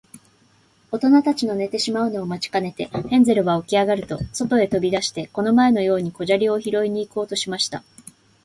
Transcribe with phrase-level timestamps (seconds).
[0.91, 7.83] おとなたちの寝てしまうのを待ちかねて、ヘンゼルはおきあがると、そとへとび出して、この前のように小砂利をひろいに行こうとしました。